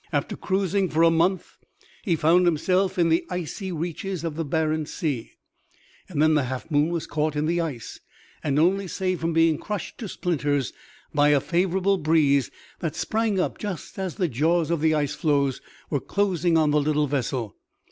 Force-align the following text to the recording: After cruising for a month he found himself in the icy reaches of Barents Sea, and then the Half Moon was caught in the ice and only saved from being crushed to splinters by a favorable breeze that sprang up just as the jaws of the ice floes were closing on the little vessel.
After 0.11 0.35
cruising 0.35 0.89
for 0.89 1.03
a 1.03 1.11
month 1.11 1.59
he 2.01 2.15
found 2.15 2.47
himself 2.47 2.97
in 2.97 3.09
the 3.09 3.23
icy 3.29 3.71
reaches 3.71 4.23
of 4.23 4.33
Barents 4.33 4.87
Sea, 4.91 5.33
and 6.09 6.19
then 6.19 6.33
the 6.33 6.45
Half 6.45 6.71
Moon 6.71 6.89
was 6.89 7.05
caught 7.05 7.35
in 7.35 7.45
the 7.45 7.61
ice 7.61 7.99
and 8.43 8.57
only 8.57 8.87
saved 8.87 9.21
from 9.21 9.31
being 9.31 9.59
crushed 9.59 9.99
to 9.99 10.07
splinters 10.07 10.73
by 11.13 11.29
a 11.29 11.39
favorable 11.39 11.99
breeze 11.99 12.49
that 12.79 12.95
sprang 12.95 13.39
up 13.39 13.59
just 13.59 13.99
as 13.99 14.15
the 14.15 14.27
jaws 14.27 14.71
of 14.71 14.81
the 14.81 14.95
ice 14.95 15.13
floes 15.13 15.61
were 15.91 15.99
closing 16.01 16.57
on 16.57 16.71
the 16.71 16.81
little 16.81 17.05
vessel. 17.05 17.55